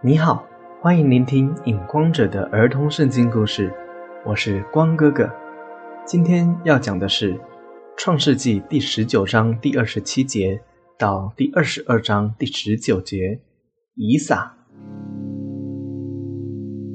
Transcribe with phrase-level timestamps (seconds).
[0.00, 0.46] 你好，
[0.80, 3.74] 欢迎聆听《影光者》的儿童圣经故事，
[4.24, 5.28] 我是光哥哥。
[6.06, 7.34] 今天要讲的是
[7.96, 10.60] 《创世纪》第十九章第二十七节
[10.96, 13.40] 到第二十二章第十九节。
[13.96, 14.54] 以撒，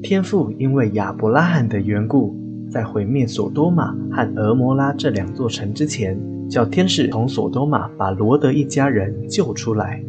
[0.02, 2.34] 天父因为亚伯拉罕的缘故，
[2.70, 6.18] 在毁灭索多玛和俄摩拉这两座城之前，
[6.48, 10.02] 叫天使从索多玛把罗德一家人救出来。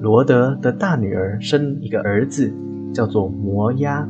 [0.00, 2.52] 罗德的大女儿生一个儿子，
[2.92, 4.06] 叫做摩押，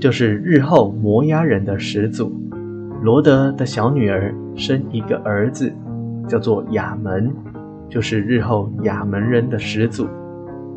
[0.00, 2.32] 就是日后摩押人的始祖。
[3.02, 5.72] 罗德的小女儿生一个儿子，
[6.28, 7.32] 叫做亚门，
[7.88, 10.08] 就是日后亚门人的始祖。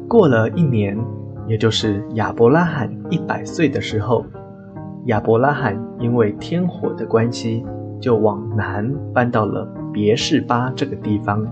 [0.07, 0.95] 过了一年，
[1.47, 4.23] 也就是亚伯拉罕一百岁的时候，
[5.05, 7.65] 亚伯拉罕因为天火的关系，
[7.99, 11.43] 就往南搬到了别是巴这个地方。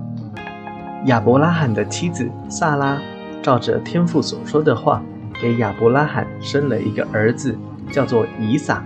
[1.06, 2.98] 亚伯拉罕的妻子萨拉，
[3.42, 5.04] 照着天父所说的话，
[5.42, 7.58] 给亚伯拉罕生了一个儿子，
[7.92, 8.82] 叫做以撒。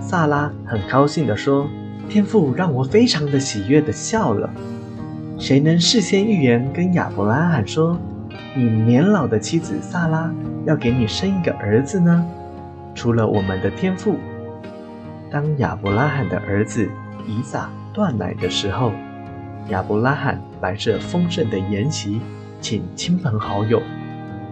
[0.00, 1.66] 萨拉很高兴地说
[2.10, 4.50] ：“天父让我非常的喜悦的笑了。
[5.38, 7.98] 谁能事先预言跟亚伯拉罕说，
[8.54, 10.30] 你年老的妻子萨拉
[10.66, 12.22] 要给你生一个儿子呢？
[12.94, 14.16] 除了我们的天父。”
[15.32, 16.86] 当亚伯拉罕的儿子
[17.26, 18.92] 以撒断奶的时候。
[19.70, 22.20] 亚伯拉罕摆设丰盛的筵席，
[22.60, 23.80] 请亲朋好友。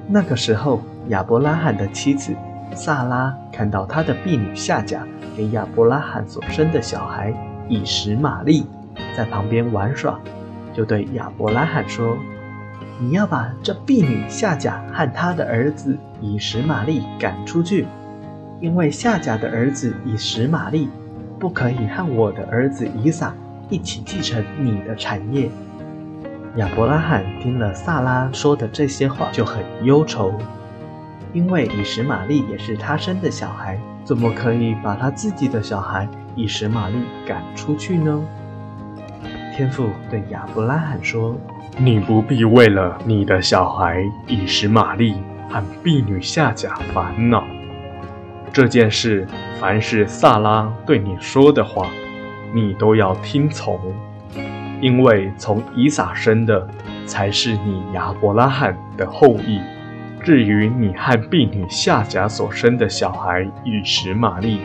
[0.07, 2.33] 那个时候，亚伯拉罕的妻子
[2.73, 5.05] 萨拉看到他的婢女夏甲
[5.37, 7.35] 给亚伯拉罕所生的小孩
[7.69, 8.65] 以实玛利
[9.17, 10.19] 在旁边玩耍，
[10.73, 12.17] 就对亚伯拉罕说
[13.01, 17.87] ：“你要把这婢女夏甲和他的儿子以实玛利赶出去，
[18.61, 20.89] 因为夏甲的儿子以实玛利
[21.41, 23.35] 不可以和我的儿子以撒。”
[23.71, 25.51] 一起继承你的产业。
[26.57, 30.35] 亚伯拉罕听了萨拉说的这些话，就很忧愁，
[31.33, 36.97] 因为以实玛利也是他生的小孩，怎么可以把他自己的小孩以实玛利
[37.27, 38.21] 赶出去呢？
[39.55, 41.37] 天父对亚伯拉罕说
[41.77, 45.17] ：“你不必为了你的小孩以实玛利
[45.51, 47.45] 和婢女夏甲烦恼。
[48.53, 49.27] 这件事，
[49.61, 51.89] 凡是萨拉对你说的话。”
[52.53, 53.78] 你都要听从，
[54.81, 56.66] 因为从以撒生的
[57.06, 59.60] 才是你亚伯拉罕的后裔。
[60.22, 64.60] 至于你和婢女夏甲所生的小孩以实玛利，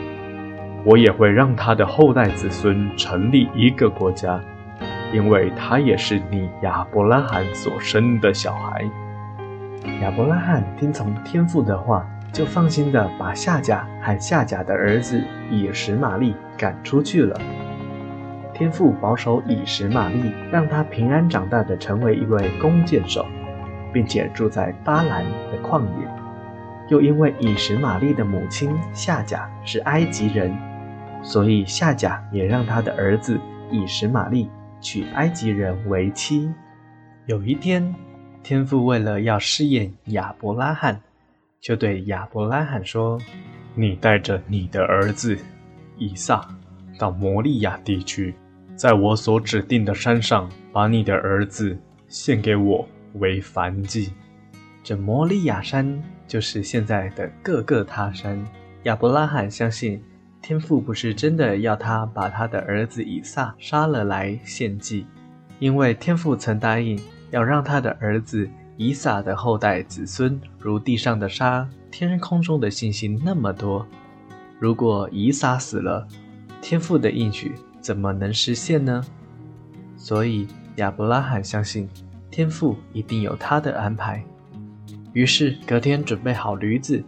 [0.84, 4.42] 我也会让他的后代子孙成立一个国家，
[5.14, 8.84] 因为他也是你亚伯拉罕所生的小孩。
[10.02, 15.22] 亚伯拉罕听从天父的话，就放心的把夏甲和夏甲的儿子
[15.52, 17.40] 以实玛利赶出去了。
[18.54, 23.26] 天父保守以实玛利，让他平安长大的成为一位弓箭手，
[23.92, 26.08] 并且住在巴兰的旷野。
[26.90, 30.56] 又因为以实玛利的母亲夏甲是埃及人，
[31.24, 33.40] 所以夏甲也让他的儿子
[33.72, 34.48] 以实玛利
[34.80, 36.52] 娶埃及人为妻。
[37.26, 37.96] 有一天，
[38.44, 41.02] 天父为了要试验亚伯拉罕，
[41.60, 43.18] 就对亚伯拉罕说
[43.74, 45.36] ：“你带着你的儿子
[45.98, 46.46] 以撒
[47.00, 48.36] 到摩利亚地区。”
[48.76, 54.12] 在我所指定的山上，把你的儿子献给我为燔祭。
[54.84, 58.44] 这摩利亚山就是现在的各个他山。
[58.84, 60.04] 亚伯拉罕相信
[60.42, 65.06] 天父不是真的要他把他的儿子以撒杀了来献祭，
[65.60, 67.00] 因为天父曾答应
[67.32, 73.88] 要让他的儿子以撒的后代子孙如地上的沙、天空中的星星那么多。
[74.60, 76.06] 如果以撒死了，
[76.62, 77.54] 天父的应许。
[77.84, 79.04] 怎么能实现呢？
[79.98, 81.90] 所以亚伯拉罕相信
[82.32, 84.24] 天父一定有他的安排。
[85.12, 87.04] 于是隔天准备好驴子，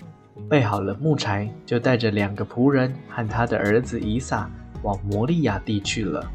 [0.49, 4.51] 备好了木柴，就带着两个仆人和他的儿子以撒
[4.83, 6.29] 往摩利亚地去了。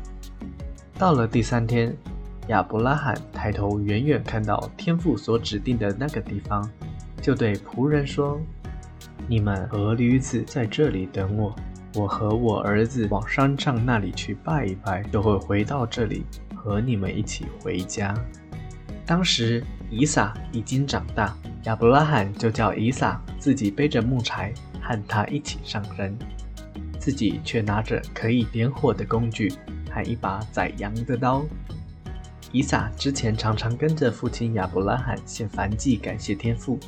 [0.98, 1.94] 到了第三天，
[2.48, 6.66] 亚伯拉罕抬头远远看到天父所指定的那个地方，
[7.20, 8.40] 就对仆人说
[9.28, 11.54] ：“你们和驴子在这里等我。”
[11.94, 18.14] 我和我儿子往山上那里去拜一拜，就会回到这里和你们一起回家。
[19.04, 26.16] 当时以撒已经长大，亚伯拉罕就叫以撒自己背着木柴和他一起上山，
[27.00, 29.52] 自己却拿着可以点火的工具
[29.90, 31.44] 和一把宰羊的刀。
[32.52, 36.78] 以撒之前常常跟着父亲亚伯拉罕献燔祭感谢天父，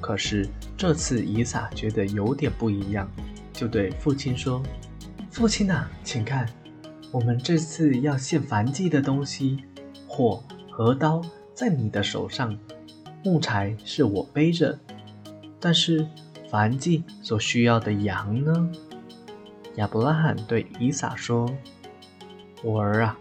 [0.00, 0.48] 可是
[0.78, 3.06] 这次以撒觉得有点不一样。
[3.54, 4.60] 就对父亲说
[5.30, 6.46] ：“父亲呐，请看，
[7.12, 9.64] 我们这次要献燔祭的东西，
[10.08, 11.22] 火和刀
[11.54, 12.58] 在你的手上，
[13.22, 14.76] 木柴是我背着。
[15.60, 16.06] 但是
[16.50, 18.70] 燔祭所需要的羊呢？
[19.76, 21.48] 亚伯拉罕对以撒说
[22.62, 23.16] ：“我儿啊，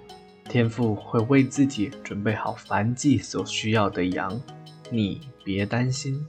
[0.50, 4.42] 天父会为自己准备好燔祭所需要的羊，
[4.90, 6.20] 你别担心。”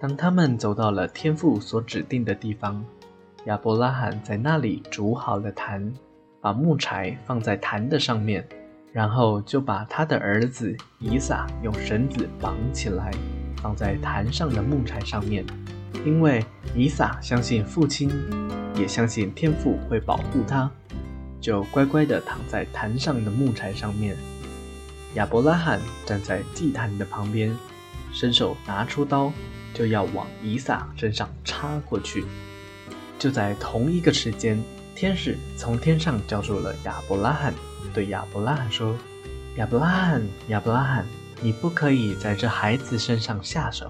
[0.00, 2.84] 当他们走到了天父所指定的地方，
[3.46, 5.92] 亚伯拉罕在那里煮好了坛，
[6.40, 8.46] 把木柴放在坛的上面，
[8.92, 13.10] 然后就把他的儿子以撒用绳子绑起来，
[13.60, 15.44] 放在坛上的木柴上面。
[16.06, 16.44] 因为
[16.76, 18.08] 以撒相信父亲，
[18.76, 20.70] 也相信天父会保护他，
[21.40, 24.16] 就乖乖地躺在坛上的木柴上面。
[25.14, 27.52] 亚伯拉罕站在祭坛的旁边，
[28.12, 29.32] 伸手拿出刀，
[29.78, 32.24] 就要往以撒身上插过去。
[33.16, 34.60] 就在同一个时间，
[34.96, 37.54] 天使从天上叫住了亚伯拉罕，
[37.94, 38.98] 对亚伯拉罕说
[39.56, 41.06] ：“亚伯拉罕，亚伯拉罕，
[41.40, 43.88] 你不可以在这孩子身上下手。”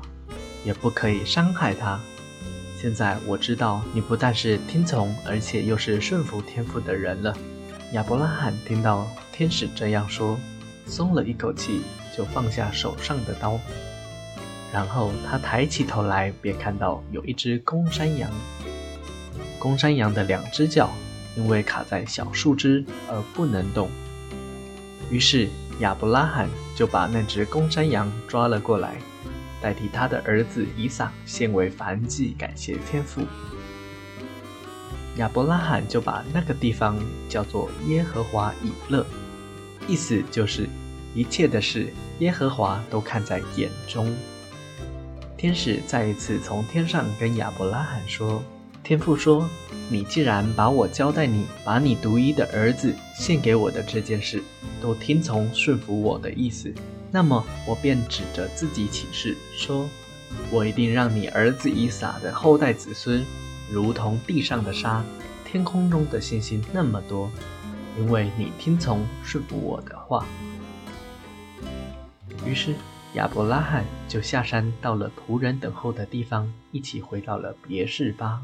[0.65, 1.99] 也不可以伤害他。
[2.77, 7.35] 现在我知道你不但是听从，而且又是顺服天父的人了。
[7.93, 10.39] 亚伯拉罕听到天使这样说，
[10.85, 11.83] 松了一口气，
[12.15, 13.59] 就放下手上的刀。
[14.73, 18.31] 然后他抬起头来，便看到有一只公山羊。
[19.59, 20.91] 公山羊的两只脚
[21.37, 23.89] 因为卡在小树枝而不能动。
[25.11, 25.49] 于是
[25.81, 28.97] 亚伯拉罕就把那只公山羊抓了过来。
[29.61, 33.23] 代替他的儿子以撒献为燔祭，感谢天父。
[35.17, 36.97] 亚伯拉罕就把那个地方
[37.29, 39.05] 叫做耶和华以勒，
[39.89, 40.69] 意思就是
[41.13, 44.15] 一切的事耶和华都看在眼中。
[45.39, 48.43] 天使再一次从天上跟亚伯拉罕说
[48.83, 49.49] ：“天父说，
[49.89, 54.43] 你既然把我交代你把你独一的儿子献给我的这件事，
[54.83, 56.75] 都听从顺服我的意思。”
[57.13, 59.89] 那么我便指着自己起誓说
[60.51, 63.25] ：“我一定让你儿子以撒的后代子孙，
[63.71, 65.05] 如同地上的沙，
[65.45, 67.31] 天空中的星星那么多，
[67.97, 70.27] 因为你听从顺服我的话。”
[72.45, 72.75] 于是
[73.15, 78.43] 亚伯拉罕就下山到了仆人等候的地方，一起回到了别是巴。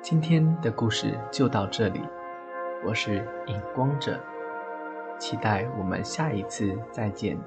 [0.00, 2.00] 今天的故事就到这里，
[2.82, 4.18] 我是影光者。
[5.18, 7.38] 期待我们下一次再见。